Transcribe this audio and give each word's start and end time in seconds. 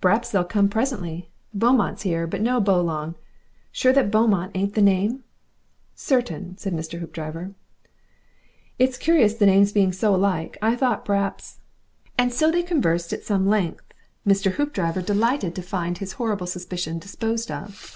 "P'raps 0.00 0.30
they'll 0.32 0.42
come 0.42 0.68
presently. 0.68 1.30
Beaumont's 1.54 2.02
here, 2.02 2.26
but 2.26 2.40
no 2.40 2.60
Bowlong. 2.60 3.14
Sure 3.70 3.92
that 3.92 4.10
Beaumont 4.10 4.50
ain't 4.52 4.74
the 4.74 4.82
name?" 4.82 5.22
"Certain," 5.94 6.56
said 6.58 6.72
Mr. 6.72 6.98
Hoopdriver. 6.98 7.54
"It's 8.80 8.98
curious 8.98 9.34
the 9.34 9.46
names 9.46 9.70
being 9.70 9.92
so 9.92 10.12
alike. 10.12 10.58
I 10.60 10.74
thought 10.74 11.04
p'raps" 11.04 11.60
And 12.18 12.34
so 12.34 12.50
they 12.50 12.64
conversed 12.64 13.12
at 13.12 13.22
some 13.22 13.46
length, 13.48 13.84
Mr. 14.26 14.54
Hoopdriver 14.54 15.02
delighted 15.02 15.54
to 15.54 15.62
find 15.62 15.98
his 15.98 16.14
horrible 16.14 16.48
suspicion 16.48 16.98
disposed 16.98 17.48
of. 17.52 17.88